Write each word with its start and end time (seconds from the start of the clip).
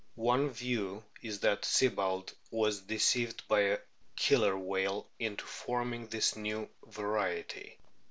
One 0.15 0.49
view 0.49 1.03
is 1.21 1.41
that 1.41 1.61
Sibbald 1.63 2.33
was 2.49 2.81
deceived 2.81 3.47
by 3.47 3.59
a 3.59 3.79
Killer 4.15 4.57
whale 4.57 5.07
into 5.19 5.45
forming 5.45 6.07
this 6.07 6.35
new 6.35 6.67
variety. 6.87 7.77